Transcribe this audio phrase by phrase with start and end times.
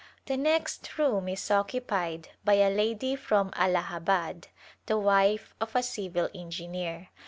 [0.25, 4.47] The next room is occupied by a lady from Allahabad,
[4.87, 7.09] the wife of a civil engineer.